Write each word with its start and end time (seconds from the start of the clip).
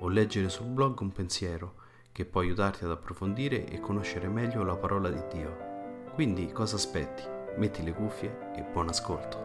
o 0.00 0.08
leggere 0.08 0.48
sul 0.48 0.66
blog 0.66 1.00
un 1.00 1.12
pensiero 1.12 1.74
che 2.12 2.24
può 2.24 2.40
aiutarti 2.40 2.84
ad 2.84 2.90
approfondire 2.90 3.66
e 3.66 3.80
conoscere 3.80 4.28
meglio 4.28 4.62
la 4.64 4.76
parola 4.76 5.08
di 5.08 5.22
Dio. 5.32 5.68
Quindi 6.14 6.50
cosa 6.52 6.76
aspetti? 6.76 7.22
Metti 7.56 7.82
le 7.82 7.92
cuffie 7.92 8.52
e 8.56 8.62
buon 8.62 8.88
ascolto. 8.88 9.38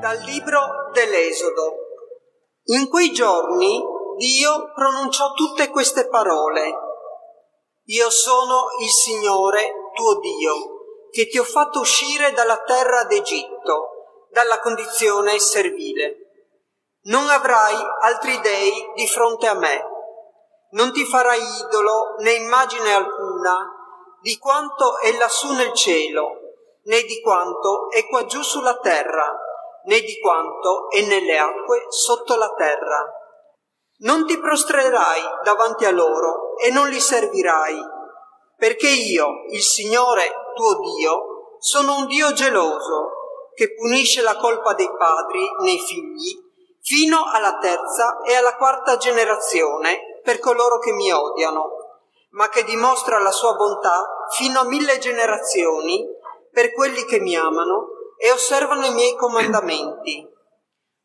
Dal 0.00 0.20
libro 0.24 0.60
dell'Esodo. 0.92 1.76
In 2.64 2.88
quei 2.88 3.12
giorni 3.12 3.82
Dio 4.16 4.72
pronunciò 4.74 5.32
tutte 5.32 5.70
queste 5.70 6.08
parole 6.08 6.83
io 7.88 8.08
sono 8.08 8.68
il 8.80 8.88
Signore 8.88 9.90
tuo 9.92 10.18
Dio, 10.18 10.54
che 11.10 11.28
ti 11.28 11.38
ho 11.38 11.44
fatto 11.44 11.80
uscire 11.80 12.32
dalla 12.32 12.62
terra 12.62 13.04
d'Egitto, 13.04 14.26
dalla 14.30 14.58
condizione 14.60 15.38
servile. 15.38 16.16
Non 17.02 17.28
avrai 17.28 17.76
altri 18.00 18.40
dei 18.40 18.72
di 18.94 19.06
fronte 19.06 19.46
a 19.46 19.54
me. 19.54 19.84
Non 20.70 20.92
ti 20.92 21.04
farai 21.04 21.40
idolo 21.60 22.14
né 22.20 22.32
immagine 22.32 22.94
alcuna 22.94 23.70
di 24.22 24.38
quanto 24.38 24.98
è 25.00 25.14
lassù 25.18 25.52
nel 25.52 25.74
cielo, 25.74 26.38
né 26.84 27.02
di 27.02 27.20
quanto 27.20 27.90
è 27.90 28.06
qua 28.06 28.24
giù 28.24 28.40
sulla 28.40 28.78
terra, 28.78 29.30
né 29.84 30.00
di 30.00 30.18
quanto 30.20 30.90
è 30.90 31.02
nelle 31.02 31.36
acque 31.36 31.84
sotto 31.90 32.34
la 32.36 32.50
terra 32.54 33.23
non 33.98 34.26
ti 34.26 34.38
prostrerai 34.38 35.22
davanti 35.44 35.84
a 35.84 35.90
loro 35.90 36.56
e 36.58 36.70
non 36.70 36.88
li 36.88 37.00
servirai, 37.00 37.78
perché 38.56 38.88
io, 38.88 39.44
il 39.50 39.62
Signore 39.62 40.30
tuo 40.54 40.78
Dio, 40.80 41.56
sono 41.58 41.96
un 41.96 42.06
Dio 42.06 42.32
geloso, 42.32 43.10
che 43.54 43.74
punisce 43.74 44.20
la 44.20 44.36
colpa 44.36 44.74
dei 44.74 44.90
padri 44.96 45.48
nei 45.60 45.78
figli, 45.78 46.42
fino 46.80 47.24
alla 47.32 47.56
terza 47.58 48.20
e 48.22 48.34
alla 48.34 48.56
quarta 48.56 48.96
generazione 48.96 50.20
per 50.22 50.38
coloro 50.38 50.78
che 50.78 50.92
mi 50.92 51.10
odiano, 51.12 51.68
ma 52.30 52.48
che 52.48 52.64
dimostra 52.64 53.18
la 53.20 53.30
sua 53.30 53.54
bontà 53.54 54.26
fino 54.30 54.60
a 54.60 54.64
mille 54.64 54.98
generazioni 54.98 56.04
per 56.50 56.72
quelli 56.72 57.04
che 57.04 57.20
mi 57.20 57.36
amano 57.36 57.88
e 58.18 58.30
osservano 58.30 58.86
i 58.86 58.92
miei 58.92 59.14
comandamenti. 59.16 60.33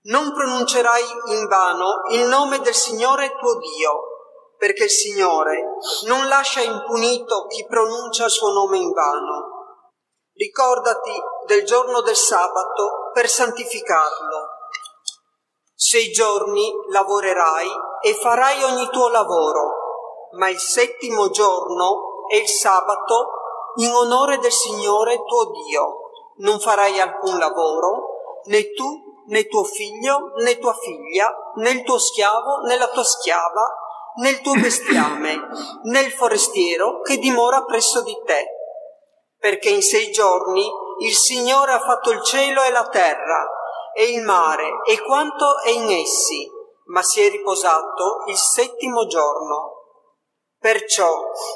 Non 0.04 0.32
pronuncerai 0.34 1.04
in 1.26 1.48
vano 1.48 2.04
il 2.12 2.26
nome 2.28 2.62
del 2.62 2.74
Signore 2.74 3.36
tuo 3.38 3.58
Dio, 3.58 4.00
perché 4.58 4.86
il 4.86 4.90
Signore 4.90 5.76
non 6.06 6.26
lascia 6.30 6.62
impunito 6.62 7.48
chi 7.48 7.66
pronuncia 7.66 8.24
il 8.24 8.32
suo 8.32 8.54
nome 8.54 8.78
in 8.78 8.92
vano. 8.92 9.58
Ricordati 10.34 11.12
del 11.48 11.66
giorno 11.66 12.00
del 12.00 12.16
sabato 12.16 13.10
per 13.12 13.28
santificarlo. 13.28 14.48
Sei 15.76 16.12
giorni 16.12 16.72
lavorerai 16.92 17.70
e 18.02 18.14
farai 18.14 18.64
ogni 18.64 18.88
tuo 18.92 19.10
lavoro, 19.10 20.30
ma 20.38 20.48
il 20.48 20.60
settimo 20.60 21.30
giorno 21.30 22.26
è 22.30 22.36
il 22.38 22.48
sabato 22.48 23.32
in 23.76 23.94
onore 23.94 24.38
del 24.38 24.52
Signore 24.54 25.18
tuo 25.26 25.52
Dio. 25.52 25.98
Non 26.38 26.58
farai 26.62 27.02
alcun 27.02 27.38
lavoro, 27.38 28.42
né 28.46 28.72
tu 28.72 29.09
né 29.30 29.48
tuo 29.48 29.64
figlio, 29.64 30.34
né 30.44 30.58
tua 30.58 30.74
figlia, 30.74 31.34
né 31.56 31.72
il 31.72 31.84
tuo 31.84 31.98
schiavo, 31.98 32.62
né 32.66 32.78
la 32.78 32.88
tua 32.88 33.04
schiava, 33.04 33.76
né 34.22 34.30
il 34.30 34.42
tuo 34.42 34.54
bestiame, 34.54 35.40
né 35.86 36.00
il 36.02 36.12
forestiero 36.12 37.02
che 37.02 37.18
dimora 37.18 37.64
presso 37.64 38.02
di 38.04 38.16
te. 38.26 38.48
Perché 39.38 39.70
in 39.70 39.82
sei 39.82 40.12
giorni 40.12 40.68
il 41.02 41.16
Signore 41.16 41.74
ha 41.74 41.80
fatto 41.80 42.12
il 42.12 42.22
cielo 42.24 42.62
e 42.64 42.72
la 42.72 42.88
terra, 42.90 43.48
e 43.94 44.12
il 44.12 44.24
mare, 44.24 44.82
e 44.86 45.02
quanto 45.02 45.60
è 45.62 45.70
in 45.70 45.90
essi, 45.90 46.50
ma 46.88 47.02
si 47.04 47.22
è 47.22 47.30
riposato 47.30 48.24
il 48.28 48.38
settimo 48.38 49.06
giorno. 49.06 49.78
Perciò 50.58 51.10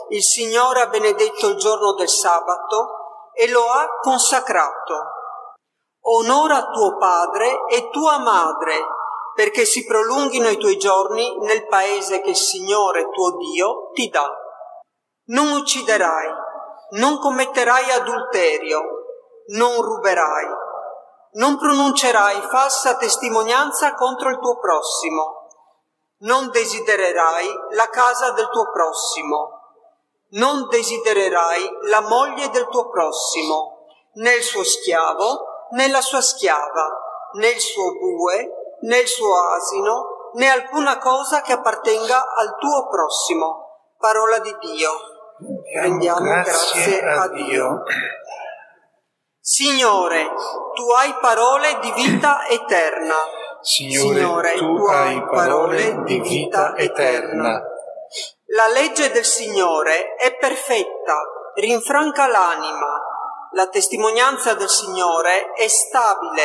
il 0.10 0.24
Signore 0.24 0.82
ha 0.82 0.88
benedetto 0.88 1.48
il 1.48 1.56
giorno 1.58 1.94
del 1.94 2.08
sabato 2.08 3.32
e 3.34 3.50
lo 3.50 3.68
ha 3.68 3.88
consacrato 4.02 5.22
Onora 6.06 6.66
tuo 6.68 6.98
padre 6.98 7.66
e 7.70 7.90
tua 7.90 8.18
madre, 8.18 8.76
perché 9.34 9.64
si 9.64 9.86
prolunghino 9.86 10.50
i 10.50 10.58
tuoi 10.58 10.78
giorni 10.78 11.38
nel 11.40 11.66
paese 11.68 12.20
che 12.20 12.32
il 12.32 12.36
Signore 12.36 13.10
tuo 13.10 13.38
Dio 13.38 13.90
ti 13.94 14.10
dà. 14.10 14.30
Non 15.28 15.52
ucciderai, 15.52 16.30
non 16.92 17.20
commetterai 17.20 17.92
adulterio, 17.92 18.82
non 19.56 19.82
ruberai, 19.82 20.48
non 21.36 21.58
pronuncerai 21.58 22.42
falsa 22.42 22.98
testimonianza 22.98 23.94
contro 23.94 24.30
il 24.30 24.40
tuo 24.40 24.60
prossimo, 24.60 25.48
non 26.20 26.50
desidererai 26.50 27.48
la 27.72 27.88
casa 27.88 28.32
del 28.32 28.50
tuo 28.50 28.70
prossimo, 28.72 29.62
non 30.32 30.68
desidererai 30.68 31.78
la 31.84 32.02
moglie 32.02 32.50
del 32.50 32.68
tuo 32.68 32.90
prossimo, 32.90 33.86
né 34.16 34.36
il 34.36 34.44
suo 34.44 34.64
schiavo, 34.64 35.53
né 35.74 35.88
la 35.90 36.02
sua 36.02 36.22
schiava, 36.22 36.88
né 37.34 37.50
il 37.50 37.60
suo 37.60 37.94
bue, 37.94 38.78
né 38.82 39.00
il 39.00 39.08
suo 39.08 39.36
asino, 39.56 40.32
né 40.34 40.50
alcuna 40.50 40.98
cosa 40.98 41.42
che 41.42 41.54
appartenga 41.54 42.34
al 42.36 42.58
tuo 42.58 42.88
prossimo. 42.90 43.92
Parola 43.98 44.40
di 44.40 44.56
Dio. 44.60 44.92
Rendiamo 45.74 46.22
grazie, 46.22 47.00
grazie 47.00 47.10
a 47.10 47.28
Dio. 47.30 47.84
Signore, 49.40 50.32
tu 50.74 50.90
hai 50.92 51.14
parole 51.20 51.80
di 51.80 51.92
vita 51.92 52.46
eterna. 52.48 53.16
Signore, 53.62 54.20
Signore 54.20 54.54
tu, 54.54 54.76
tu, 54.76 54.86
hai 54.86 55.24
parole 55.26 56.04
di 56.04 56.20
vita 56.20 56.76
eterna. 56.76 57.62
La 58.48 58.68
legge 58.68 59.12
del 59.12 59.26
Signore 59.26 60.16
è 60.16 60.36
perfetta, 60.38 61.16
rinfranca 61.56 62.28
l'anima. 62.28 63.13
La 63.56 63.68
testimonianza 63.68 64.56
del 64.56 64.68
Signore 64.68 65.52
è 65.54 65.68
stabile, 65.68 66.42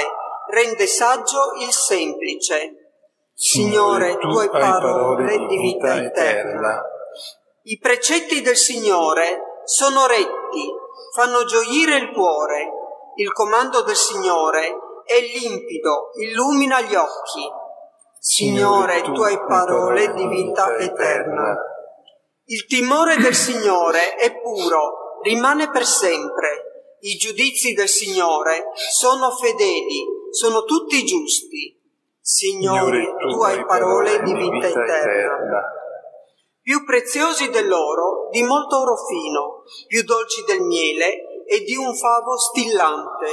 rende 0.50 0.86
saggio 0.86 1.52
il 1.58 1.72
semplice. 1.72 2.92
Signore, 3.32 4.18
tu 4.18 4.28
hai 4.36 4.50
parole 4.50 5.46
di 5.46 5.56
vita 5.56 5.96
eterna. 5.96 6.82
I 7.62 7.78
precetti 7.78 8.42
del 8.42 8.56
Signore 8.56 9.62
sono 9.64 10.06
retti, 10.06 10.70
fanno 11.14 11.46
gioire 11.46 11.96
il 11.96 12.12
cuore. 12.12 12.72
Il 13.16 13.32
comando 13.32 13.80
del 13.80 13.96
Signore 13.96 14.76
è 15.06 15.18
limpido, 15.18 16.10
illumina 16.18 16.82
gli 16.82 16.94
occhi. 16.94 17.50
Signore, 18.18 19.00
tu 19.00 19.18
hai 19.22 19.38
parole 19.46 20.12
di 20.12 20.26
vita 20.26 20.76
eterna. 20.76 21.56
Il 22.44 22.66
timore 22.66 23.16
del 23.16 23.34
Signore 23.34 24.14
è 24.16 24.30
puro, 24.42 25.20
rimane 25.22 25.70
per 25.70 25.86
sempre 25.86 26.67
I 27.00 27.16
giudizi 27.16 27.74
del 27.74 27.88
Signore 27.88 28.72
sono 28.74 29.30
fedeli, 29.30 30.04
sono 30.30 30.64
tutti 30.64 31.04
giusti. 31.04 31.76
Signore, 32.20 33.14
tu 33.30 33.40
hai 33.42 33.64
parole 33.64 34.20
di 34.22 34.34
vita 34.34 34.66
eterna. 34.66 35.62
Più 36.60 36.84
preziosi 36.84 37.50
dell'oro, 37.50 38.28
di 38.30 38.42
molto 38.42 38.80
oro 38.80 38.96
fino, 38.96 39.62
più 39.86 40.02
dolci 40.02 40.42
del 40.44 40.60
miele 40.60 41.44
e 41.46 41.62
di 41.62 41.76
un 41.76 41.94
favo 41.94 42.36
stillante. 42.36 43.26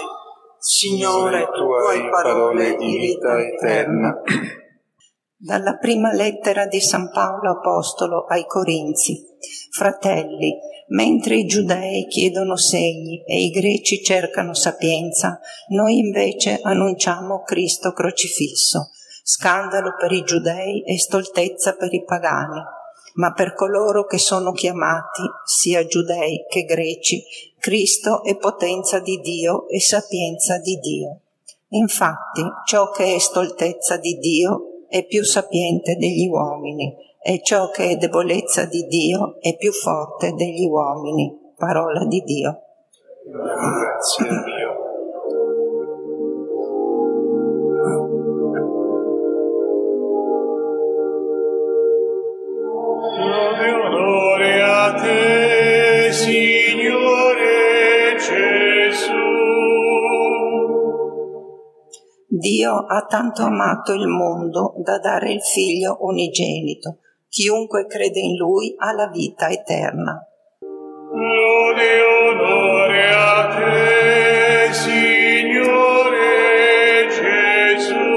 Signore, 0.60 1.50
tu 1.52 1.72
hai 1.72 2.10
parole 2.10 2.76
di 2.76 2.98
vita 2.98 3.40
eterna. 3.42 4.22
Dalla 5.36 5.78
prima 5.78 6.14
lettera 6.14 6.66
di 6.68 6.80
San 6.80 7.12
Paolo 7.12 7.52
Apostolo 7.52 8.26
ai 8.26 8.46
Corinzi. 8.46 9.26
Fratelli, 9.72 10.58
mentre 10.88 11.38
i 11.38 11.46
giudei 11.46 12.06
chiedono 12.08 12.56
segni 12.58 13.24
e 13.26 13.44
i 13.44 13.50
greci 13.50 14.04
cercano 14.04 14.54
sapienza, 14.54 15.40
noi 15.70 15.98
invece 15.98 16.60
annunciamo 16.62 17.42
Cristo 17.42 17.92
crocifisso, 17.92 18.92
scandalo 19.24 19.96
per 20.00 20.12
i 20.12 20.24
giudei 20.24 20.84
e 20.84 21.00
stoltezza 21.00 21.76
per 21.76 21.94
i 21.94 22.04
pagani. 22.04 22.62
Ma 23.16 23.32
per 23.32 23.54
coloro 23.54 24.06
che 24.06 24.18
sono 24.18 24.52
chiamati, 24.52 25.24
sia 25.46 25.86
giudei 25.86 26.46
che 26.50 26.64
greci, 26.64 27.24
Cristo 27.58 28.24
è 28.24 28.36
potenza 28.36 29.00
di 29.00 29.20
Dio 29.22 29.70
e 29.70 29.80
sapienza 29.80 30.58
di 30.60 30.78
Dio. 30.80 31.22
Infatti, 31.70 32.44
ciò 32.66 32.92
che 32.92 33.16
è 33.16 33.20
stoltezza 33.20 33.98
di 33.98 34.18
Dio 34.18 34.86
è 34.90 35.06
più 35.06 35.24
sapiente 35.24 35.96
degli 35.96 36.28
uomini 36.28 36.94
e 37.28 37.42
ciò 37.42 37.72
che 37.72 37.90
è 37.90 37.96
debolezza 37.96 38.66
di 38.66 38.84
Dio 38.84 39.38
è 39.40 39.58
più 39.58 39.72
forte 39.72 40.34
degli 40.34 40.68
uomini. 40.68 41.36
Parola 41.58 42.06
di 42.06 42.22
Dio. 42.22 42.62
Grazie 43.26 44.28
a 44.28 44.44
Dio. 44.44 44.84
Dio 62.28 62.86
ha 62.86 63.06
tanto 63.08 63.42
amato 63.42 63.94
il 63.94 64.06
mondo 64.06 64.76
da 64.78 65.00
dare 65.00 65.32
il 65.32 65.42
figlio 65.42 65.98
unigenito. 66.02 67.00
Chiunque 67.28 67.86
crede 67.88 68.20
in 68.20 68.36
lui 68.38 68.74
ha 68.78 68.94
la 68.94 69.10
vita 69.10 69.50
eterna. 69.50 70.20
Lode 71.12 72.02
onore 72.02 73.10
a 73.14 73.48
te, 73.56 74.74
Signore 74.74 76.28
Gesù. 77.10 78.14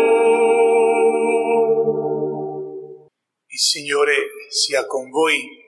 Il 3.47 3.59
Signore 3.59 4.15
sia 4.49 4.87
con 4.87 5.11
voi 5.11 5.67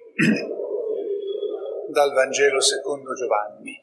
dal 1.91 2.13
Vangelo 2.13 2.61
secondo 2.61 3.15
Giovanni. 3.15 3.77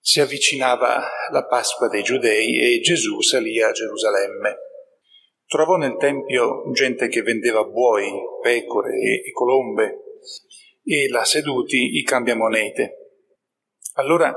Si 0.00 0.20
avvicinava 0.20 1.02
la 1.32 1.44
Pasqua 1.46 1.88
dei 1.88 2.02
Giudei 2.02 2.60
e 2.60 2.80
Gesù 2.80 3.20
salì 3.20 3.60
a 3.60 3.72
Gerusalemme. 3.72 4.65
Trovò 5.48 5.76
nel 5.76 5.96
Tempio 5.96 6.72
gente 6.72 7.06
che 7.06 7.22
vendeva 7.22 7.62
buoi, 7.62 8.10
pecore 8.42 9.22
e 9.24 9.30
colombe 9.30 10.18
e 10.82 11.08
là 11.08 11.24
seduti 11.24 11.98
i 11.98 12.02
cambiamonete. 12.02 13.20
Allora 13.94 14.36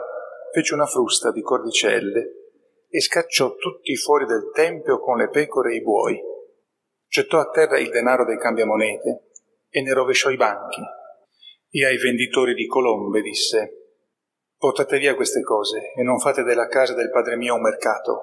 fece 0.53 0.75
una 0.75 0.85
frusta 0.85 1.31
di 1.31 1.41
cordicelle 1.41 2.53
e 2.87 3.01
scacciò 3.01 3.55
tutti 3.55 3.95
fuori 3.95 4.25
del 4.25 4.51
Tempio 4.53 4.99
con 4.99 5.17
le 5.17 5.29
pecore 5.29 5.73
e 5.73 5.75
i 5.77 5.81
buoi. 5.81 6.19
Gettò 7.07 7.39
a 7.39 7.49
terra 7.49 7.79
il 7.79 7.89
denaro 7.89 8.23
dei 8.23 8.37
cambiamonete 8.37 9.31
e 9.67 9.81
ne 9.81 9.93
rovesciò 9.93 10.29
i 10.29 10.37
banchi. 10.37 10.81
E 11.71 11.85
ai 11.85 11.97
venditori 11.97 12.53
di 12.53 12.67
colombe 12.67 13.21
disse, 13.21 13.95
Portate 14.57 14.99
via 14.99 15.15
queste 15.15 15.41
cose 15.41 15.91
e 15.95 16.03
non 16.03 16.19
fate 16.19 16.43
della 16.43 16.67
casa 16.67 16.93
del 16.93 17.09
Padre 17.09 17.35
mio 17.35 17.55
un 17.55 17.61
mercato. 17.61 18.21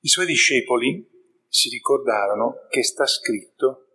I 0.00 0.08
suoi 0.08 0.24
discepoli 0.24 1.18
si 1.50 1.68
ricordarono 1.68 2.66
che 2.68 2.84
sta 2.84 3.06
scritto, 3.06 3.86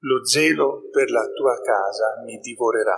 Lo 0.00 0.24
zelo 0.24 0.88
per 0.90 1.10
la 1.10 1.26
tua 1.32 1.58
casa 1.60 2.22
mi 2.24 2.38
divorerà. 2.38 2.96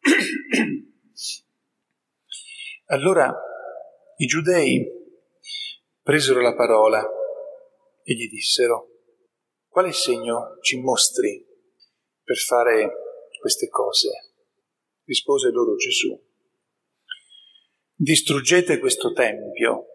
allora 2.86 3.36
i 4.16 4.26
giudei 4.26 4.90
presero 6.02 6.40
la 6.40 6.54
parola 6.54 7.06
e 8.02 8.14
gli 8.14 8.30
dissero, 8.30 8.88
quale 9.68 9.92
segno 9.92 10.56
ci 10.62 10.80
mostri 10.80 11.46
per 12.24 12.38
fare 12.38 12.90
queste 13.38 13.68
cose? 13.68 14.08
Rispose 15.04 15.50
loro 15.50 15.74
Gesù, 15.74 16.18
distruggete 17.94 18.78
questo 18.78 19.12
tempio 19.12 19.90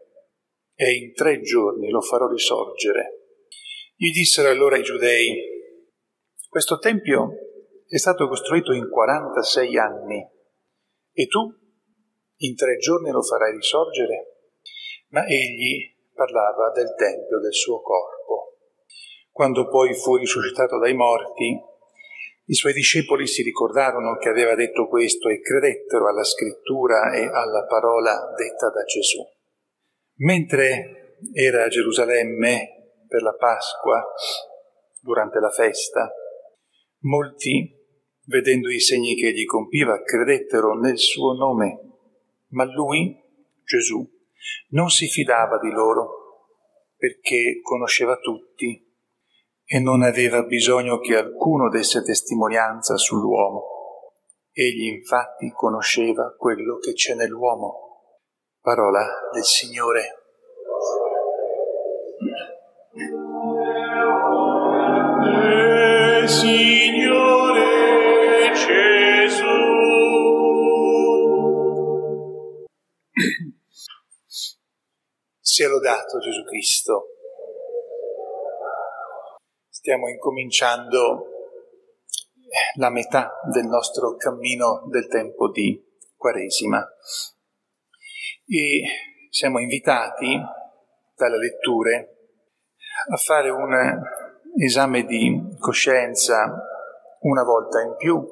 e 0.75 0.93
in 0.93 1.13
tre 1.13 1.41
giorni 1.41 1.89
lo 1.89 2.01
farò 2.01 2.27
risorgere. 2.27 3.21
Gli 3.95 4.11
dissero 4.11 4.49
allora 4.49 4.77
i 4.77 4.83
giudei, 4.83 5.33
questo 6.49 6.77
tempio 6.77 7.29
è 7.87 7.97
stato 7.97 8.27
costruito 8.27 8.73
in 8.73 8.89
46 8.89 9.77
anni 9.77 10.27
e 11.13 11.27
tu 11.27 11.39
in 12.37 12.55
tre 12.55 12.77
giorni 12.77 13.09
lo 13.11 13.21
farai 13.21 13.53
risorgere? 13.53 14.51
Ma 15.09 15.25
egli 15.25 15.95
parlava 16.13 16.71
del 16.71 16.93
tempio 16.95 17.39
del 17.39 17.53
suo 17.53 17.81
corpo. 17.81 18.57
Quando 19.31 19.67
poi 19.67 19.93
fu 19.93 20.17
risuscitato 20.17 20.77
dai 20.79 20.93
morti, 20.93 21.57
i 22.47 22.53
suoi 22.53 22.73
discepoli 22.73 23.27
si 23.27 23.41
ricordarono 23.43 24.17
che 24.17 24.29
aveva 24.29 24.55
detto 24.55 24.87
questo 24.87 25.29
e 25.29 25.41
credettero 25.41 26.07
alla 26.07 26.23
scrittura 26.23 27.13
e 27.13 27.23
alla 27.23 27.65
parola 27.65 28.33
detta 28.35 28.69
da 28.69 28.83
Gesù. 28.83 29.34
Mentre 30.17 31.17
era 31.33 31.65
a 31.65 31.67
Gerusalemme 31.67 33.03
per 33.07 33.21
la 33.21 33.33
Pasqua, 33.33 34.01
durante 35.01 35.39
la 35.39 35.49
festa, 35.49 36.09
molti, 36.99 37.73
vedendo 38.25 38.69
i 38.69 38.79
segni 38.79 39.15
che 39.15 39.27
egli 39.27 39.45
compiva, 39.45 40.01
credettero 40.01 40.73
nel 40.79 40.97
suo 40.97 41.33
nome, 41.33 41.79
ma 42.49 42.63
lui, 42.63 43.21
Gesù, 43.63 44.07
non 44.69 44.89
si 44.89 45.07
fidava 45.07 45.59
di 45.59 45.71
loro 45.71 46.23
perché 46.95 47.59
conosceva 47.61 48.15
tutti 48.17 48.83
e 49.65 49.79
non 49.79 50.01
aveva 50.01 50.43
bisogno 50.43 50.99
che 50.99 51.17
alcuno 51.17 51.69
desse 51.69 52.03
testimonianza 52.03 52.95
sull'uomo. 52.95 53.63
Egli 54.51 54.85
infatti 54.85 55.51
conosceva 55.51 56.33
quello 56.37 56.77
che 56.77 56.93
c'è 56.93 57.15
nell'uomo. 57.15 57.84
Parola 58.65 59.05
del 59.31 59.43
Signore. 59.43 60.23
Eh, 65.21 66.27
Signore 66.27 67.61
Gesù. 68.53 69.45
Sia 75.39 75.67
lodato 75.69 76.17
Gesù 76.17 76.43
Cristo. 76.45 77.09
Stiamo 79.69 80.09
incominciando 80.09 81.27
la 82.77 82.89
metà 82.89 83.31
del 83.43 83.65
nostro 83.67 84.15
cammino 84.15 84.87
del 84.89 85.07
tempo 85.07 85.51
di 85.51 85.79
Quaresima 86.17 86.83
e 88.47 88.83
siamo 89.29 89.59
invitati 89.59 90.39
dalle 91.15 91.37
letture 91.37 92.15
a 93.11 93.17
fare 93.17 93.49
un 93.49 93.73
esame 94.57 95.03
di 95.03 95.55
coscienza 95.59 96.53
una 97.21 97.43
volta 97.43 97.81
in 97.81 97.95
più 97.95 98.23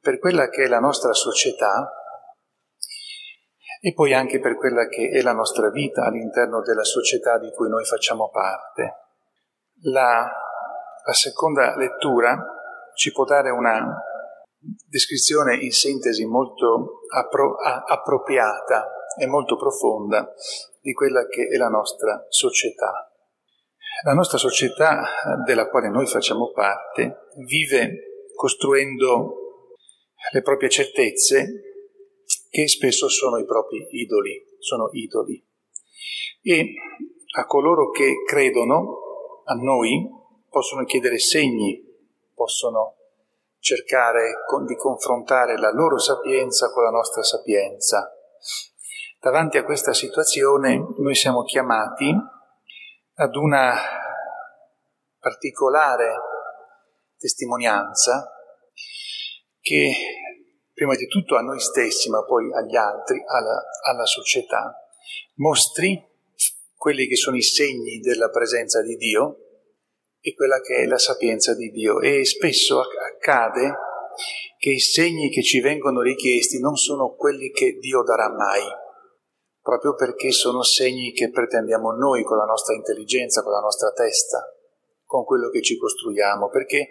per 0.00 0.18
quella 0.18 0.48
che 0.48 0.64
è 0.64 0.66
la 0.66 0.78
nostra 0.78 1.12
società 1.12 1.92
e 3.82 3.92
poi 3.92 4.14
anche 4.14 4.40
per 4.40 4.56
quella 4.56 4.86
che 4.88 5.10
è 5.10 5.20
la 5.22 5.32
nostra 5.32 5.70
vita 5.70 6.04
all'interno 6.04 6.60
della 6.60 6.84
società 6.84 7.38
di 7.38 7.50
cui 7.52 7.68
noi 7.68 7.84
facciamo 7.84 8.28
parte. 8.28 8.96
La, 9.84 10.30
la 11.04 11.12
seconda 11.12 11.76
lettura 11.76 12.44
ci 12.94 13.10
può 13.10 13.24
dare 13.24 13.50
una 13.50 13.98
descrizione 14.86 15.56
in 15.56 15.70
sintesi 15.70 16.26
molto 16.26 17.00
appro- 17.14 17.56
appropriata 17.56 18.99
e 19.18 19.26
molto 19.26 19.56
profonda 19.56 20.32
di 20.80 20.92
quella 20.92 21.26
che 21.26 21.48
è 21.48 21.56
la 21.56 21.68
nostra 21.68 22.26
società. 22.28 23.12
La 24.04 24.12
nostra 24.12 24.38
società 24.38 25.02
della 25.44 25.68
quale 25.68 25.90
noi 25.90 26.06
facciamo 26.06 26.52
parte 26.52 27.28
vive 27.46 28.28
costruendo 28.34 29.36
le 30.32 30.42
proprie 30.42 30.70
certezze 30.70 31.64
che 32.48 32.68
spesso 32.68 33.08
sono 33.08 33.38
i 33.38 33.44
propri 33.44 33.86
idoli, 33.90 34.56
sono 34.58 34.88
idoli. 34.92 35.44
E 36.42 36.74
a 37.36 37.46
coloro 37.46 37.90
che 37.90 38.22
credono, 38.26 39.42
a 39.44 39.54
noi, 39.54 40.08
possono 40.48 40.84
chiedere 40.84 41.18
segni, 41.18 41.80
possono 42.34 42.96
cercare 43.58 44.32
di 44.66 44.76
confrontare 44.76 45.58
la 45.58 45.70
loro 45.70 45.98
sapienza 45.98 46.72
con 46.72 46.82
la 46.82 46.90
nostra 46.90 47.22
sapienza. 47.22 48.10
Davanti 49.22 49.58
a 49.58 49.64
questa 49.64 49.92
situazione 49.92 50.82
noi 50.96 51.14
siamo 51.14 51.42
chiamati 51.42 52.10
ad 53.16 53.36
una 53.36 53.76
particolare 55.18 56.14
testimonianza 57.18 58.32
che 59.60 59.92
prima 60.72 60.94
di 60.96 61.06
tutto 61.06 61.36
a 61.36 61.42
noi 61.42 61.60
stessi, 61.60 62.08
ma 62.08 62.24
poi 62.24 62.50
agli 62.50 62.76
altri, 62.76 63.22
alla, 63.26 63.62
alla 63.82 64.06
società, 64.06 64.74
mostri 65.34 66.02
quelli 66.74 67.06
che 67.06 67.16
sono 67.16 67.36
i 67.36 67.42
segni 67.42 68.00
della 68.00 68.30
presenza 68.30 68.80
di 68.80 68.96
Dio 68.96 69.36
e 70.18 70.32
quella 70.34 70.62
che 70.62 70.76
è 70.76 70.86
la 70.86 70.96
sapienza 70.96 71.54
di 71.54 71.70
Dio. 71.70 72.00
E 72.00 72.24
spesso 72.24 72.80
accade 72.80 73.74
che 74.56 74.70
i 74.70 74.80
segni 74.80 75.28
che 75.28 75.42
ci 75.42 75.60
vengono 75.60 76.00
richiesti 76.00 76.58
non 76.58 76.76
sono 76.76 77.14
quelli 77.16 77.50
che 77.50 77.76
Dio 77.78 78.02
darà 78.02 78.30
mai, 78.30 78.88
proprio 79.70 79.94
perché 79.94 80.32
sono 80.32 80.64
segni 80.64 81.12
che 81.12 81.30
pretendiamo 81.30 81.92
noi 81.92 82.24
con 82.24 82.36
la 82.36 82.44
nostra 82.44 82.74
intelligenza, 82.74 83.42
con 83.44 83.52
la 83.52 83.60
nostra 83.60 83.92
testa, 83.92 84.42
con 85.04 85.24
quello 85.24 85.48
che 85.50 85.62
ci 85.62 85.76
costruiamo, 85.76 86.48
perché 86.48 86.88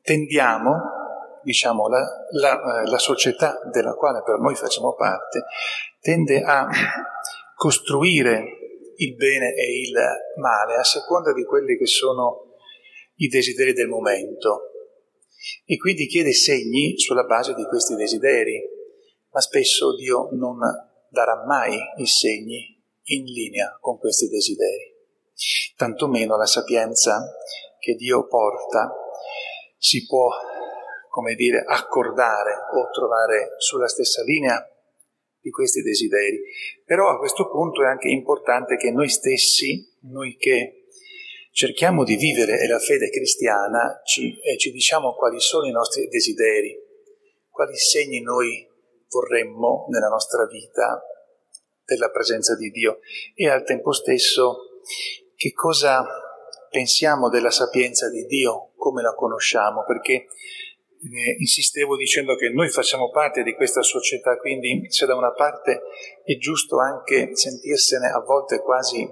tendiamo, 0.00 0.80
diciamo, 1.42 1.88
la, 1.88 2.00
la, 2.40 2.82
la 2.86 2.98
società 2.98 3.60
della 3.70 3.92
quale 3.92 4.22
per 4.22 4.38
noi 4.38 4.54
facciamo 4.54 4.94
parte, 4.94 5.44
tende 6.00 6.40
a 6.40 6.66
costruire 7.54 8.42
il 8.96 9.14
bene 9.14 9.52
e 9.54 9.80
il 9.82 9.92
male 10.40 10.76
a 10.76 10.84
seconda 10.84 11.34
di 11.34 11.44
quelli 11.44 11.76
che 11.76 11.86
sono 11.86 12.54
i 13.16 13.28
desideri 13.28 13.74
del 13.74 13.88
momento. 13.88 14.70
E 15.66 15.76
quindi 15.76 16.06
chiede 16.06 16.32
segni 16.32 16.98
sulla 16.98 17.24
base 17.24 17.52
di 17.54 17.64
questi 17.64 17.94
desideri, 17.96 18.80
ma 19.32 19.40
spesso 19.40 19.94
Dio 19.96 20.28
non 20.32 20.58
darà 21.08 21.44
mai 21.44 21.76
i 21.96 22.06
segni 22.06 22.80
in 23.04 23.24
linea 23.24 23.76
con 23.80 23.98
questi 23.98 24.28
desideri. 24.28 24.90
Tantomeno 25.76 26.36
la 26.36 26.46
sapienza 26.46 27.34
che 27.78 27.94
Dio 27.94 28.26
porta 28.26 28.92
si 29.76 30.06
può, 30.06 30.28
come 31.08 31.34
dire, 31.34 31.64
accordare 31.66 32.52
o 32.74 32.90
trovare 32.92 33.54
sulla 33.58 33.88
stessa 33.88 34.22
linea 34.22 34.64
di 35.40 35.50
questi 35.50 35.82
desideri. 35.82 36.40
Però 36.84 37.08
a 37.08 37.18
questo 37.18 37.48
punto 37.50 37.82
è 37.82 37.86
anche 37.86 38.08
importante 38.08 38.76
che 38.76 38.92
noi 38.92 39.08
stessi, 39.08 39.98
noi 40.02 40.36
che 40.36 40.86
cerchiamo 41.50 42.04
di 42.04 42.16
vivere 42.16 42.66
la 42.68 42.78
fede 42.78 43.10
cristiana, 43.10 44.00
ci, 44.04 44.38
eh, 44.40 44.56
ci 44.56 44.70
diciamo 44.70 45.14
quali 45.14 45.40
sono 45.40 45.66
i 45.66 45.72
nostri 45.72 46.06
desideri, 46.08 46.78
quali 47.50 47.76
segni 47.76 48.20
noi 48.20 48.70
vorremmo 49.12 49.86
nella 49.90 50.08
nostra 50.08 50.46
vita 50.46 51.04
della 51.84 52.08
presenza 52.08 52.56
di 52.56 52.70
Dio. 52.70 53.00
E 53.34 53.48
al 53.48 53.64
tempo 53.64 53.92
stesso 53.92 54.80
che 55.36 55.52
cosa 55.52 56.04
pensiamo 56.70 57.28
della 57.28 57.50
sapienza 57.50 58.08
di 58.08 58.24
Dio, 58.24 58.72
come 58.76 59.02
la 59.02 59.14
conosciamo, 59.14 59.84
perché 59.84 60.12
eh, 60.14 61.36
insistevo 61.38 61.96
dicendo 61.96 62.34
che 62.36 62.48
noi 62.48 62.68
facciamo 62.68 63.10
parte 63.10 63.42
di 63.42 63.54
questa 63.54 63.82
società, 63.82 64.36
quindi 64.38 64.86
se 64.88 65.04
da 65.04 65.14
una 65.14 65.32
parte 65.32 65.82
è 66.24 66.36
giusto 66.38 66.78
anche 66.78 67.34
sentirsene 67.34 68.08
a 68.08 68.20
volte 68.20 68.60
quasi, 68.60 69.08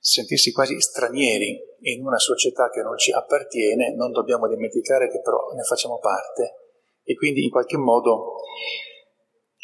sentirsi 0.00 0.52
quasi 0.52 0.80
stranieri 0.80 1.60
in 1.80 2.06
una 2.06 2.18
società 2.18 2.70
che 2.70 2.82
non 2.82 2.96
ci 2.96 3.12
appartiene, 3.12 3.94
non 3.94 4.12
dobbiamo 4.12 4.48
dimenticare 4.48 5.10
che 5.10 5.20
però 5.20 5.50
ne 5.54 5.62
facciamo 5.62 5.98
parte. 5.98 6.56
E 7.04 7.16
quindi 7.16 7.42
in 7.42 7.50
qualche 7.50 7.76
modo 7.76 8.36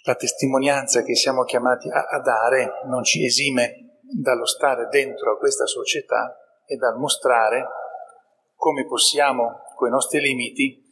la 0.09 0.15
testimonianza 0.15 1.03
che 1.03 1.15
siamo 1.15 1.45
chiamati 1.45 1.91
a, 1.91 2.07
a 2.07 2.21
dare 2.21 2.81
non 2.87 3.05
ci 3.05 3.27
esime 3.27 3.99
dallo 4.01 4.47
stare 4.47 4.89
dentro 4.89 5.33
a 5.33 5.37
questa 5.37 5.67
società 5.67 6.35
e 6.65 6.77
dal 6.77 6.97
mostrare 6.97 7.67
come 8.55 8.87
possiamo, 8.87 9.65
con 9.77 9.89
i 9.89 9.91
nostri 9.91 10.21
limiti, 10.21 10.83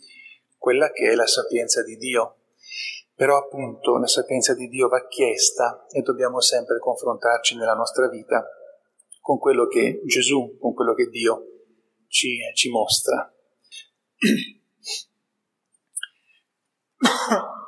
quella 0.58 0.90
che 0.90 1.12
è 1.12 1.14
la 1.14 1.26
sapienza 1.26 1.82
di 1.82 1.96
Dio. 1.96 2.40
Però 3.14 3.38
appunto 3.38 3.96
la 3.96 4.06
sapienza 4.06 4.54
di 4.54 4.68
Dio 4.68 4.88
va 4.88 5.06
chiesta 5.06 5.86
e 5.88 6.02
dobbiamo 6.02 6.40
sempre 6.40 6.78
confrontarci 6.78 7.56
nella 7.56 7.72
nostra 7.72 8.10
vita 8.10 8.46
con 9.22 9.38
quello 9.38 9.66
che 9.66 10.02
Gesù, 10.04 10.58
con 10.60 10.74
quello 10.74 10.92
che 10.92 11.06
Dio 11.06 11.42
ci, 12.06 12.36
ci 12.54 12.68
mostra. 12.68 13.32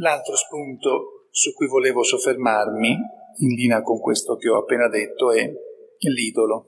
L'altro 0.00 0.36
spunto 0.36 1.26
su 1.30 1.52
cui 1.54 1.66
volevo 1.66 2.02
soffermarmi, 2.02 2.88
in 3.40 3.54
linea 3.54 3.82
con 3.82 3.98
questo 4.00 4.36
che 4.36 4.48
ho 4.48 4.58
appena 4.58 4.88
detto, 4.88 5.32
è 5.32 5.50
l'idolo. 5.98 6.66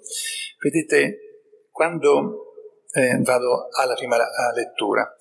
Vedete, 0.58 1.68
quando 1.70 2.54
eh, 2.92 3.20
vado 3.22 3.68
alla 3.70 3.94
prima 3.94 4.16
lettura, 4.54 5.16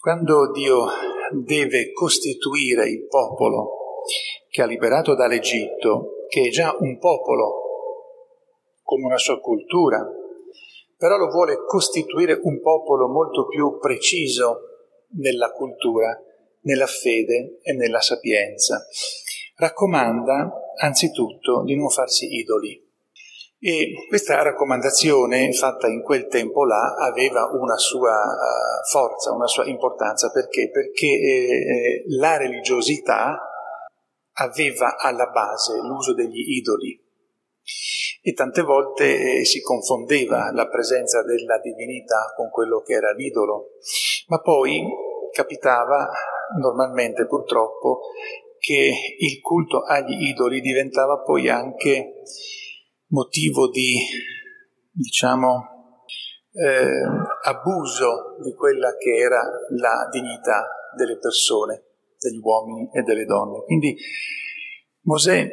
quando 0.00 0.50
Dio 0.50 0.86
deve 1.32 1.92
costituire 1.92 2.88
il 2.88 3.06
popolo 3.06 4.02
che 4.48 4.62
ha 4.62 4.66
liberato 4.66 5.14
dall'Egitto, 5.14 6.26
che 6.28 6.46
è 6.46 6.48
già 6.48 6.74
un 6.78 6.98
popolo 6.98 7.62
con 8.82 9.02
una 9.02 9.18
sua 9.18 9.38
cultura, 9.40 10.04
però 10.96 11.16
lo 11.16 11.28
vuole 11.28 11.58
costituire 11.64 12.38
un 12.42 12.60
popolo 12.60 13.08
molto 13.08 13.46
più 13.46 13.78
preciso 13.78 14.60
nella 15.18 15.52
cultura, 15.52 16.20
nella 16.66 16.86
fede 16.86 17.58
e 17.62 17.72
nella 17.72 18.00
sapienza. 18.00 18.84
Raccomanda 19.56 20.52
anzitutto 20.78 21.64
di 21.64 21.74
non 21.76 21.88
farsi 21.88 22.34
idoli. 22.34 22.84
E 23.58 23.94
questa 24.08 24.42
raccomandazione 24.42 25.50
fatta 25.52 25.88
in 25.88 26.02
quel 26.02 26.26
tempo 26.26 26.66
là 26.66 26.94
aveva 26.94 27.48
una 27.52 27.76
sua 27.76 28.12
uh, 28.12 28.88
forza, 28.90 29.32
una 29.32 29.46
sua 29.46 29.64
importanza, 29.64 30.30
perché? 30.30 30.70
Perché 30.70 31.06
eh, 31.06 32.04
la 32.18 32.36
religiosità 32.36 33.40
aveva 34.34 34.96
alla 34.98 35.28
base 35.28 35.78
l'uso 35.78 36.12
degli 36.12 36.56
idoli 36.58 37.02
e 38.22 38.32
tante 38.34 38.62
volte 38.62 39.38
eh, 39.38 39.44
si 39.44 39.62
confondeva 39.62 40.52
la 40.52 40.68
presenza 40.68 41.22
della 41.22 41.58
divinità 41.58 42.32
con 42.36 42.50
quello 42.50 42.82
che 42.82 42.92
era 42.92 43.12
l'idolo, 43.12 43.70
ma 44.26 44.40
poi 44.40 44.84
capitava 45.32 46.10
normalmente 46.58 47.26
purtroppo 47.26 48.00
che 48.58 48.92
il 49.18 49.40
culto 49.40 49.82
agli 49.82 50.28
idoli 50.28 50.60
diventava 50.60 51.18
poi 51.18 51.48
anche 51.48 52.22
motivo 53.08 53.68
di, 53.68 53.96
diciamo, 54.90 55.74
eh, 56.52 57.02
abuso 57.44 58.36
di 58.42 58.52
quella 58.54 58.96
che 58.96 59.14
era 59.14 59.42
la 59.78 60.08
dignità 60.10 60.66
delle 60.96 61.18
persone, 61.18 61.84
degli 62.18 62.40
uomini 62.42 62.88
e 62.92 63.02
delle 63.02 63.24
donne. 63.24 63.62
Quindi 63.64 63.96
Mosè 65.02 65.48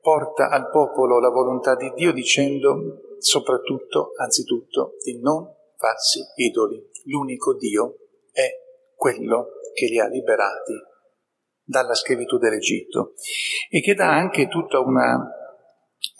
porta 0.00 0.48
al 0.48 0.68
popolo 0.70 1.18
la 1.18 1.30
volontà 1.30 1.74
di 1.74 1.90
Dio 1.94 2.12
dicendo 2.12 3.16
soprattutto, 3.18 4.12
anzitutto, 4.16 4.96
di 5.02 5.20
non 5.20 5.48
farsi 5.76 6.20
idoli. 6.36 6.90
L'unico 7.04 7.54
Dio 7.56 7.96
è 8.30 8.48
quello 8.94 9.46
che 9.72 9.86
li 9.86 9.98
ha 9.98 10.06
liberati 10.06 10.74
dalla 11.64 11.94
schiavitù 11.94 12.38
dell'Egitto 12.38 13.14
e 13.70 13.80
che 13.80 13.94
dà 13.94 14.10
anche 14.10 14.48
tutta 14.48 14.80
una 14.80 15.40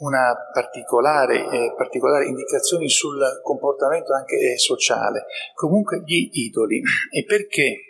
una 0.03 0.35
particolare, 0.53 1.39
eh, 1.39 1.75
particolare 1.77 2.27
indicazione 2.27 2.89
sul 2.89 3.21
comportamento 3.43 4.13
anche 4.15 4.37
eh, 4.37 4.59
sociale. 4.59 5.27
Comunque 5.55 6.03
gli 6.05 6.29
idoli. 6.33 6.81
E 7.11 7.25
perché 7.25 7.81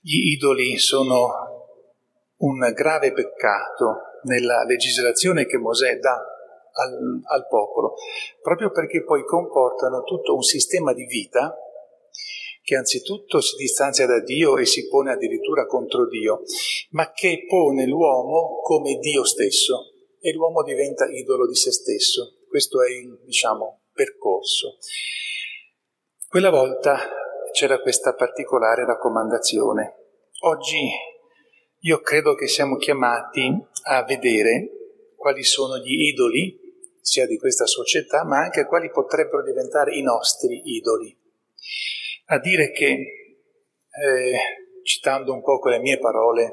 gli 0.00 0.32
idoli 0.32 0.78
sono 0.78 1.28
un 2.38 2.72
grave 2.72 3.12
peccato 3.12 4.20
nella 4.22 4.64
legislazione 4.64 5.46
che 5.46 5.58
Mosè 5.58 5.98
dà 5.98 6.14
al, 6.14 7.20
al 7.24 7.46
popolo? 7.48 7.94
Proprio 8.40 8.70
perché 8.70 9.02
poi 9.02 9.24
comportano 9.24 10.02
tutto 10.02 10.34
un 10.34 10.42
sistema 10.42 10.92
di 10.92 11.04
vita 11.04 11.54
che 12.68 12.76
anzitutto 12.76 13.40
si 13.40 13.56
distanzia 13.56 14.04
da 14.04 14.20
Dio 14.20 14.58
e 14.58 14.66
si 14.66 14.88
pone 14.88 15.12
addirittura 15.12 15.64
contro 15.64 16.06
Dio, 16.06 16.42
ma 16.90 17.12
che 17.12 17.46
pone 17.48 17.86
l'uomo 17.86 18.60
come 18.60 18.98
Dio 18.98 19.24
stesso 19.24 19.90
e 20.20 20.34
l'uomo 20.34 20.62
diventa 20.62 21.06
idolo 21.06 21.46
di 21.46 21.54
se 21.54 21.72
stesso. 21.72 22.40
Questo 22.46 22.82
è 22.82 22.90
il, 22.90 23.20
diciamo, 23.24 23.84
percorso. 23.90 24.76
Quella 26.28 26.50
volta 26.50 27.08
c'era 27.52 27.80
questa 27.80 28.12
particolare 28.12 28.84
raccomandazione. 28.84 29.94
Oggi 30.40 30.90
io 31.80 32.00
credo 32.00 32.34
che 32.34 32.48
siamo 32.48 32.76
chiamati 32.76 33.50
a 33.84 34.04
vedere 34.04 35.12
quali 35.16 35.42
sono 35.42 35.78
gli 35.78 36.08
idoli, 36.08 36.66
sia 37.00 37.26
di 37.26 37.38
questa 37.38 37.64
società, 37.64 38.26
ma 38.26 38.40
anche 38.40 38.66
quali 38.66 38.90
potrebbero 38.90 39.42
diventare 39.42 39.96
i 39.96 40.02
nostri 40.02 40.60
idoli. 40.64 41.16
A 42.30 42.38
dire 42.40 42.72
che, 42.72 42.84
eh, 42.86 44.38
citando 44.82 45.32
un 45.32 45.42
po' 45.42 45.58
con 45.58 45.70
le 45.70 45.78
mie 45.78 45.98
parole, 45.98 46.52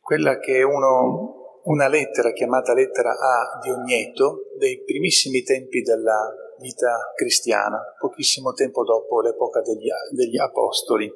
quella 0.00 0.38
che 0.38 0.58
è 0.58 0.62
uno, 0.62 1.60
una 1.64 1.88
lettera 1.88 2.30
chiamata 2.30 2.74
lettera 2.74 3.10
A 3.10 3.58
di 3.60 3.70
Ogneto, 3.70 4.52
dei 4.56 4.80
primissimi 4.84 5.42
tempi 5.42 5.82
della 5.82 6.32
vita 6.60 7.12
cristiana, 7.16 7.76
pochissimo 7.98 8.52
tempo 8.52 8.84
dopo 8.84 9.20
l'epoca 9.20 9.62
degli, 9.62 9.88
degli 10.12 10.38
Apostoli. 10.38 11.12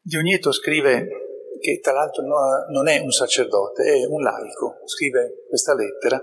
Diogneto 0.00 0.50
scrive 0.50 1.29
che 1.60 1.78
tra 1.80 1.92
l'altro 1.92 2.24
non 2.24 2.88
è 2.88 2.98
un 2.98 3.10
sacerdote, 3.10 3.84
è 3.84 4.06
un 4.06 4.22
laico, 4.22 4.80
scrive 4.84 5.44
questa 5.48 5.74
lettera 5.74 6.22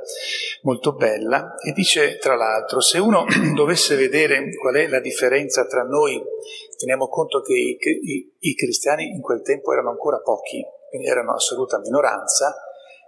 molto 0.64 0.94
bella 0.94 1.56
e 1.64 1.72
dice 1.72 2.18
tra 2.18 2.36
l'altro 2.36 2.82
se 2.82 2.98
uno 2.98 3.26
dovesse 3.56 3.96
vedere 3.96 4.56
qual 4.58 4.76
è 4.76 4.88
la 4.88 5.00
differenza 5.00 5.66
tra 5.66 5.84
noi, 5.84 6.22
teniamo 6.78 7.08
conto 7.08 7.42
che 7.42 7.54
i, 7.54 7.78
i, 7.80 8.36
i 8.40 8.56
cristiani 8.56 9.06
in 9.06 9.22
quel 9.22 9.42
tempo 9.42 9.72
erano 9.72 9.92
ancora 9.92 10.20
pochi, 10.20 10.64
quindi 10.90 11.08
erano 11.08 11.34
assoluta 11.34 11.80
minoranza, 11.80 12.56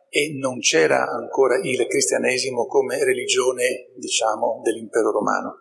e 0.10 0.34
non 0.36 0.60
c'era 0.60 1.08
ancora 1.08 1.60
il 1.62 1.86
cristianesimo 1.86 2.66
come 2.66 3.04
religione, 3.04 3.92
diciamo, 3.96 4.60
dell'impero 4.64 5.12
romano. 5.12 5.60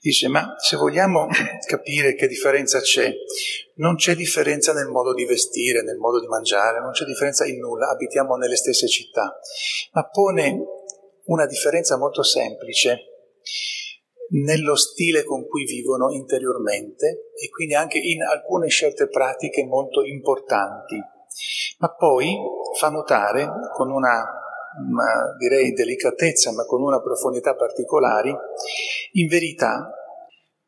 Dice, 0.00 0.28
ma 0.28 0.54
se 0.56 0.76
vogliamo 0.76 1.28
capire 1.68 2.14
che 2.14 2.26
differenza 2.26 2.80
c'è, 2.80 3.12
non 3.74 3.96
c'è 3.96 4.14
differenza 4.14 4.72
nel 4.72 4.88
modo 4.88 5.12
di 5.12 5.26
vestire, 5.26 5.82
nel 5.82 5.98
modo 5.98 6.18
di 6.20 6.26
mangiare, 6.26 6.80
non 6.80 6.92
c'è 6.92 7.04
differenza 7.04 7.44
in 7.44 7.58
nulla, 7.58 7.90
abitiamo 7.90 8.36
nelle 8.36 8.56
stesse 8.56 8.88
città, 8.88 9.38
ma 9.92 10.08
pone 10.08 10.58
una 11.24 11.44
differenza 11.44 11.98
molto 11.98 12.22
semplice 12.22 12.98
nello 14.30 14.74
stile 14.76 15.22
con 15.24 15.46
cui 15.46 15.64
vivono 15.64 16.10
interiormente 16.12 17.30
e 17.34 17.50
quindi 17.50 17.74
anche 17.74 17.98
in 17.98 18.22
alcune 18.22 18.68
scelte 18.68 19.08
pratiche 19.08 19.64
molto 19.64 20.02
importanti. 20.02 20.98
Ma 21.78 21.94
poi 21.94 22.38
fa 22.78 22.88
notare 22.88 23.46
con 23.74 23.90
una 23.90 24.24
ma 24.88 25.36
direi 25.38 25.72
delicatezza, 25.72 26.52
ma 26.52 26.64
con 26.64 26.82
una 26.82 27.00
profondità 27.00 27.54
particolari, 27.54 28.34
in 29.12 29.26
verità 29.26 29.92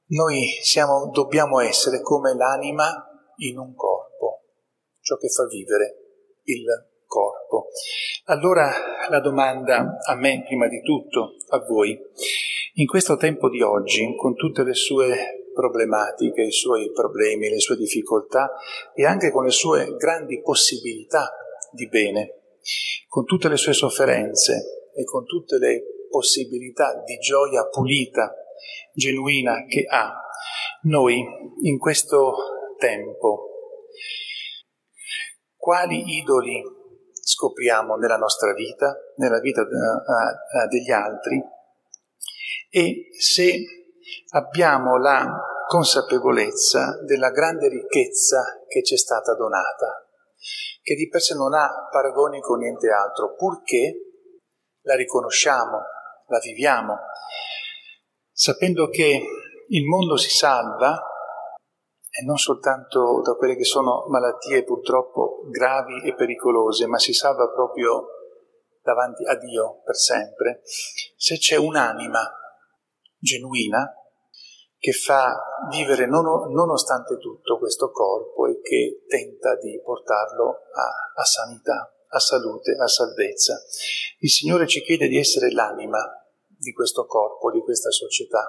noi 0.08 0.44
siamo, 0.62 1.10
dobbiamo 1.10 1.60
essere 1.60 2.00
come 2.02 2.34
l'anima 2.34 3.08
in 3.36 3.58
un 3.58 3.74
corpo, 3.74 4.42
ciò 5.00 5.16
che 5.16 5.28
fa 5.28 5.46
vivere 5.46 5.96
il 6.44 6.64
corpo. 7.06 7.68
Allora 8.24 8.70
la 9.08 9.20
domanda 9.20 9.98
a 10.04 10.14
me, 10.14 10.42
prima 10.46 10.68
di 10.68 10.80
tutto, 10.82 11.36
a 11.48 11.58
voi, 11.58 11.98
in 12.74 12.86
questo 12.86 13.16
tempo 13.16 13.48
di 13.48 13.60
oggi, 13.60 14.14
con 14.16 14.34
tutte 14.34 14.64
le 14.64 14.74
sue 14.74 15.48
problematiche, 15.52 16.42
i 16.42 16.52
suoi 16.52 16.90
problemi, 16.92 17.50
le 17.50 17.58
sue 17.58 17.76
difficoltà 17.76 18.52
e 18.94 19.04
anche 19.04 19.30
con 19.30 19.44
le 19.44 19.50
sue 19.50 19.94
grandi 19.96 20.40
possibilità 20.40 21.30
di 21.70 21.88
bene, 21.88 22.41
con 23.08 23.24
tutte 23.24 23.48
le 23.48 23.56
sue 23.56 23.72
sofferenze 23.72 24.90
e 24.94 25.04
con 25.04 25.24
tutte 25.24 25.58
le 25.58 26.06
possibilità 26.08 27.02
di 27.04 27.16
gioia 27.18 27.66
pulita, 27.66 28.34
genuina 28.92 29.64
che 29.66 29.84
ha, 29.88 30.12
noi 30.82 31.24
in 31.62 31.78
questo 31.78 32.34
tempo, 32.78 33.48
quali 35.56 36.18
idoli 36.18 36.62
scopriamo 37.22 37.96
nella 37.96 38.16
nostra 38.16 38.52
vita, 38.52 38.94
nella 39.16 39.40
vita 39.40 39.62
eh, 39.62 40.66
degli 40.68 40.90
altri? 40.90 41.40
E 42.68 43.08
se 43.18 43.60
abbiamo 44.30 44.98
la 44.98 45.40
consapevolezza 45.68 47.00
della 47.04 47.30
grande 47.30 47.68
ricchezza 47.68 48.64
che 48.66 48.82
ci 48.82 48.94
è 48.94 48.98
stata 48.98 49.34
donata 49.34 50.01
che 50.82 50.94
di 50.94 51.08
per 51.08 51.20
sé 51.20 51.34
non 51.34 51.54
ha 51.54 51.88
paragoni 51.90 52.40
con 52.40 52.58
niente 52.58 52.88
altro, 52.90 53.34
purché 53.34 53.94
la 54.82 54.96
riconosciamo, 54.96 55.78
la 56.26 56.38
viviamo, 56.38 56.98
sapendo 58.32 58.88
che 58.88 59.22
il 59.68 59.84
mondo 59.84 60.16
si 60.16 60.28
salva 60.28 61.00
e 62.10 62.24
non 62.26 62.36
soltanto 62.36 63.22
da 63.22 63.34
quelle 63.34 63.56
che 63.56 63.64
sono 63.64 64.04
malattie 64.08 64.64
purtroppo 64.64 65.46
gravi 65.48 66.06
e 66.06 66.14
pericolose, 66.14 66.86
ma 66.86 66.98
si 66.98 67.12
salva 67.12 67.48
proprio 67.50 68.06
davanti 68.82 69.24
a 69.24 69.36
Dio 69.36 69.80
per 69.84 69.96
sempre, 69.96 70.62
se 71.16 71.38
c'è 71.38 71.56
un'anima 71.56 72.20
genuina 73.16 73.94
che 74.82 74.90
fa 74.90 75.40
vivere 75.70 76.06
non, 76.06 76.52
nonostante 76.52 77.16
tutto 77.18 77.56
questo 77.56 77.92
corpo 77.92 78.48
e 78.48 78.60
che 78.60 79.04
tenta 79.06 79.54
di 79.54 79.80
portarlo 79.80 80.48
a, 80.72 81.20
a 81.20 81.24
sanità, 81.24 81.88
a 82.08 82.18
salute, 82.18 82.72
a 82.72 82.88
salvezza. 82.88 83.62
Il 84.18 84.28
Signore 84.28 84.66
ci 84.66 84.82
chiede 84.82 85.06
di 85.06 85.18
essere 85.18 85.52
l'anima 85.52 86.00
di 86.48 86.72
questo 86.72 87.06
corpo, 87.06 87.52
di 87.52 87.60
questa 87.60 87.92
società, 87.92 88.44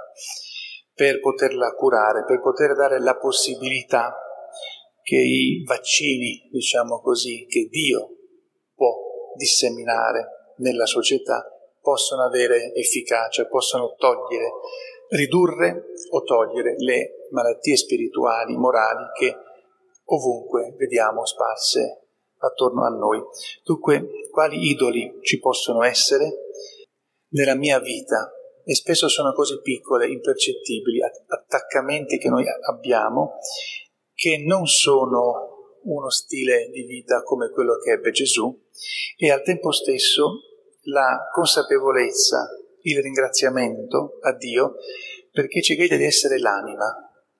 per 0.95 1.19
poterla 1.19 1.75
curare, 1.75 2.25
per 2.25 2.41
poter 2.41 2.73
dare 2.73 2.99
la 2.99 3.15
possibilità 3.15 4.17
che 5.03 5.17
i 5.17 5.63
vaccini, 5.67 6.49
diciamo 6.51 6.99
così, 6.99 7.45
che 7.47 7.67
Dio 7.69 8.09
può 8.73 8.91
disseminare 9.35 10.55
nella 10.57 10.87
società, 10.87 11.47
possano 11.79 12.23
avere 12.23 12.73
efficacia, 12.73 13.45
possano 13.45 13.93
togliere 13.95 14.49
ridurre 15.15 15.85
o 16.09 16.23
togliere 16.23 16.75
le 16.77 17.27
malattie 17.31 17.75
spirituali, 17.75 18.55
morali 18.55 19.05
che 19.17 19.35
ovunque 20.05 20.75
vediamo 20.77 21.25
sparse 21.25 22.07
attorno 22.37 22.85
a 22.85 22.89
noi. 22.89 23.21
Dunque, 23.63 24.07
quali 24.29 24.69
idoli 24.69 25.19
ci 25.21 25.39
possono 25.39 25.83
essere 25.83 26.49
nella 27.29 27.55
mia 27.55 27.79
vita? 27.79 28.31
E 28.65 28.75
spesso 28.75 29.07
sono 29.07 29.33
cose 29.33 29.61
piccole, 29.61 30.07
impercettibili, 30.07 30.99
attaccamenti 31.01 32.17
che 32.17 32.29
noi 32.29 32.45
abbiamo, 32.69 33.35
che 34.13 34.41
non 34.45 34.65
sono 34.67 35.51
uno 35.83 36.09
stile 36.09 36.69
di 36.69 36.83
vita 36.83 37.23
come 37.23 37.49
quello 37.49 37.77
che 37.77 37.91
ebbe 37.91 38.11
Gesù 38.11 38.57
e 39.17 39.31
al 39.31 39.43
tempo 39.43 39.71
stesso 39.71 40.39
la 40.83 41.27
consapevolezza 41.33 42.62
il 42.83 43.01
ringraziamento 43.01 44.19
a 44.21 44.33
Dio 44.35 44.75
perché 45.31 45.61
ci 45.61 45.75
chiede 45.75 45.97
di 45.97 46.05
essere 46.05 46.39
l'anima 46.39 46.85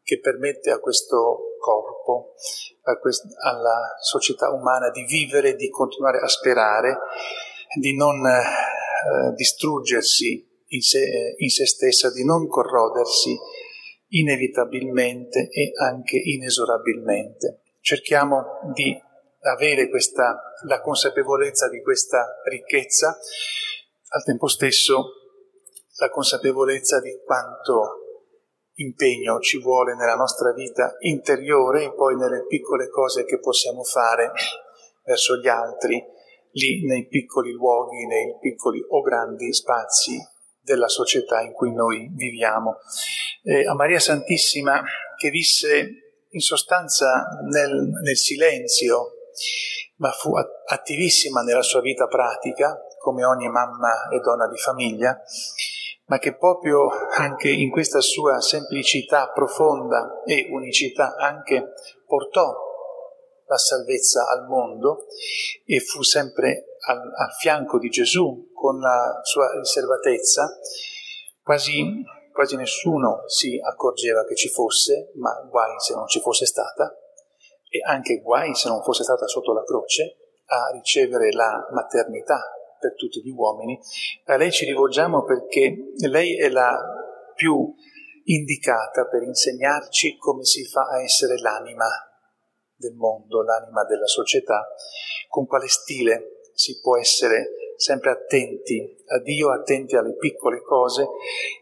che 0.02 0.20
permette 0.20 0.72
a 0.72 0.80
questo 0.80 1.56
corpo, 1.60 2.34
a 2.84 2.98
quest- 2.98 3.26
alla 3.42 3.96
società 4.02 4.50
umana 4.50 4.90
di 4.90 5.06
vivere, 5.06 5.56
di 5.56 5.70
continuare 5.70 6.20
a 6.20 6.28
sperare, 6.28 6.98
di 7.80 7.96
non 7.96 8.26
eh, 8.26 9.34
distruggersi 9.36 10.46
in 10.68 10.82
se, 10.82 11.36
in 11.38 11.50
se 11.50 11.66
stessa, 11.66 12.12
di 12.12 12.26
non 12.26 12.48
corrodersi 12.48 13.38
inevitabilmente 14.10 15.48
e 15.50 15.72
anche 15.80 16.18
inesorabilmente. 16.18 17.62
Cerchiamo 17.80 18.60
di 18.74 19.00
avere 19.42 19.90
questa, 19.90 20.42
la 20.68 20.82
consapevolezza 20.82 21.70
di 21.70 21.82
questa 21.82 22.42
ricchezza, 22.50 23.18
al 24.10 24.24
tempo 24.24 24.48
stesso 24.48 25.23
la 25.98 26.10
consapevolezza 26.10 27.00
di 27.00 27.20
quanto 27.24 28.00
impegno 28.76 29.40
ci 29.40 29.60
vuole 29.60 29.96
nella 29.96 30.16
nostra 30.16 30.52
vita 30.54 30.96
interiore 31.00 31.86
e 31.86 31.94
poi 31.94 32.16
nelle 32.16 32.46
piccole 32.48 32.90
cose 32.90 33.26
che 33.26 33.40
possiamo 33.40 33.84
fare 33.84 34.32
verso 35.04 35.38
gli 35.38 35.48
altri, 35.48 36.04
lì 36.54 36.86
nei 36.86 37.08
piccoli 37.08 37.52
luoghi, 37.52 38.06
nei 38.06 38.36
piccoli 38.40 38.84
o 38.88 39.02
grandi 39.02 39.54
spazi 39.54 40.18
della 40.60 40.88
società 40.88 41.42
in 41.42 41.52
cui 41.54 41.74
noi 41.74 42.10
viviamo. 42.14 42.78
Eh, 43.44 43.68
a 43.68 43.76
Maria 43.76 44.00
Santissima 44.00 44.82
che 45.18 45.30
visse 45.30 45.88
in 46.30 46.40
sostanza 46.40 47.28
nel, 47.50 47.90
nel 48.02 48.18
silenzio, 48.18 49.12
ma 49.98 50.10
fu 50.12 50.32
attivissima 50.68 51.42
nella 51.42 51.62
sua 51.62 51.82
vita 51.82 52.08
pratica, 52.08 52.80
come 52.98 53.26
ogni 53.26 53.50
mamma 53.50 54.08
e 54.10 54.20
donna 54.20 54.48
di 54.48 54.58
famiglia, 54.58 55.22
ma 56.06 56.18
che 56.18 56.36
proprio 56.36 56.90
anche 57.18 57.50
in 57.50 57.70
questa 57.72 58.02
sua 58.02 58.40
semplicità 58.42 59.30
profonda 59.34 60.22
e 60.26 60.48
unicità 60.52 61.16
anche 61.16 61.72
portò 62.06 62.54
la 63.46 63.58
salvezza 63.58 64.28
al 64.30 64.48
mondo 64.48 65.06
e 65.66 65.80
fu 65.80 66.02
sempre 66.02 66.78
al, 66.88 66.98
al 66.98 67.32
fianco 67.40 67.78
di 67.78 67.90
Gesù 67.90 68.52
con 68.54 68.80
la 68.80 69.20
sua 69.24 69.58
riservatezza, 69.58 70.60
quasi 71.42 72.04
quasi 72.34 72.56
nessuno 72.56 73.22
si 73.28 73.60
accorgeva 73.62 74.26
che 74.26 74.36
ci 74.36 74.50
fosse, 74.50 75.12
ma 75.16 75.32
guai 75.50 75.80
se 75.80 75.94
non 75.94 76.08
ci 76.08 76.20
fosse 76.20 76.46
stata, 76.46 76.94
e 77.70 77.80
anche 77.86 78.20
guai 78.22 78.54
se 78.56 78.68
non 78.68 78.82
fosse 78.82 79.04
stata 79.04 79.28
sotto 79.28 79.54
la 79.54 79.64
croce 79.64 80.18
a 80.46 80.72
ricevere 80.74 81.32
la 81.32 81.66
maternità 81.72 82.42
per 82.84 82.96
tutti 82.96 83.22
gli 83.24 83.30
uomini. 83.30 83.80
A 84.26 84.36
lei 84.36 84.52
ci 84.52 84.66
rivolgiamo 84.66 85.24
perché 85.24 85.94
lei 86.10 86.38
è 86.38 86.50
la 86.50 86.78
più 87.34 87.74
indicata 88.26 89.08
per 89.08 89.24
insegnarci 89.24 90.18
come 90.18 90.44
si 90.44 90.66
fa 90.66 90.82
a 90.82 91.02
essere 91.02 91.40
l'anima 91.40 91.88
del 92.76 92.94
mondo, 92.94 93.42
l'anima 93.42 93.86
della 93.86 94.08
società, 94.08 94.68
con 95.30 95.46
quale 95.46 95.68
stile 95.70 96.42
si 96.54 96.80
può 96.82 96.98
essere 96.98 97.52
sempre 97.78 98.12
attenti 98.12 99.04
a 99.08 99.20
Dio, 99.20 99.52
attenti 99.52 99.96
alle 99.96 100.16
piccole 100.16 100.62
cose 100.62 101.08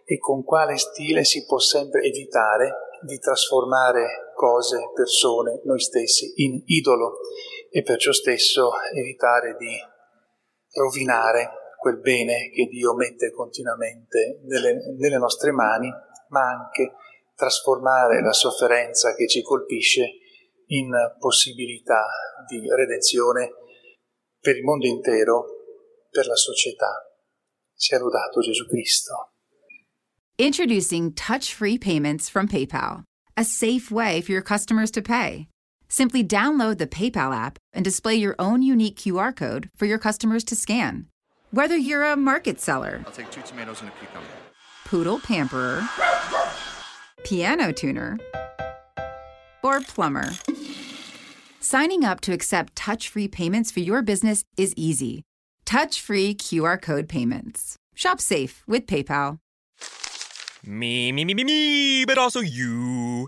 e 0.05 0.17
con 0.17 0.43
quale 0.43 0.77
stile 0.77 1.23
si 1.23 1.45
può 1.45 1.59
sempre 1.59 2.01
evitare 2.01 2.73
di 3.03 3.17
trasformare 3.19 4.31
cose, 4.35 4.89
persone, 4.93 5.61
noi 5.63 5.79
stessi 5.79 6.33
in 6.43 6.61
idolo 6.65 7.19
e 7.69 7.83
perciò 7.83 8.11
stesso 8.11 8.71
evitare 8.93 9.55
di 9.57 9.75
rovinare 10.73 11.75
quel 11.77 11.99
bene 11.99 12.49
che 12.53 12.67
Dio 12.67 12.93
mette 12.93 13.31
continuamente 13.31 14.39
nelle, 14.43 14.77
nelle 14.97 15.17
nostre 15.17 15.51
mani, 15.51 15.89
ma 16.29 16.41
anche 16.41 16.93
trasformare 17.35 18.21
la 18.21 18.33
sofferenza 18.33 19.15
che 19.15 19.27
ci 19.27 19.41
colpisce 19.41 20.05
in 20.67 20.91
possibilità 21.17 22.05
di 22.47 22.61
redenzione 22.73 23.51
per 24.39 24.57
il 24.57 24.63
mondo 24.63 24.85
intero, 24.85 25.45
per 26.09 26.27
la 26.27 26.35
società. 26.35 27.07
Sia 27.73 27.97
lodato 27.97 28.41
Gesù 28.41 28.67
Cristo. 28.67 29.31
Introducing 30.37 31.13
touch 31.13 31.53
free 31.53 31.77
payments 31.77 32.29
from 32.29 32.47
PayPal, 32.47 33.03
a 33.35 33.43
safe 33.43 33.91
way 33.91 34.21
for 34.21 34.31
your 34.31 34.43
customers 34.43 34.91
to 34.91 35.01
pay. 35.01 35.47
Simply 35.91 36.23
download 36.23 36.77
the 36.77 36.87
PayPal 36.87 37.35
app 37.35 37.59
and 37.73 37.83
display 37.83 38.15
your 38.15 38.33
own 38.39 38.61
unique 38.61 38.95
QR 38.95 39.35
code 39.35 39.69
for 39.75 39.85
your 39.85 39.97
customers 39.97 40.41
to 40.45 40.55
scan. 40.55 41.07
Whether 41.51 41.75
you're 41.75 42.05
a 42.05 42.15
market 42.15 42.61
seller, 42.61 43.03
I'll 43.05 43.11
take 43.11 43.29
two 43.29 43.41
tomatoes 43.41 43.81
and 43.81 43.89
a 43.89 43.93
cucumber. 43.99 44.25
poodle 44.85 45.19
pamperer, 45.19 45.85
piano 47.25 47.73
tuner, 47.73 48.17
or 49.61 49.81
plumber. 49.81 50.29
Signing 51.59 52.05
up 52.05 52.21
to 52.21 52.31
accept 52.31 52.73
touch 52.77 53.09
free 53.09 53.27
payments 53.27 53.69
for 53.69 53.81
your 53.81 54.01
business 54.01 54.45
is 54.55 54.73
easy. 54.77 55.23
Touch 55.65 55.99
free 55.99 56.33
QR 56.33 56.81
code 56.81 57.09
payments. 57.09 57.75
Shop 57.95 58.21
safe 58.21 58.63
with 58.65 58.87
PayPal. 58.87 59.39
Me, 60.65 61.11
me, 61.11 61.25
me, 61.25 61.33
me, 61.33 61.43
me, 61.43 62.05
but 62.05 62.17
also 62.17 62.39
you. 62.39 63.27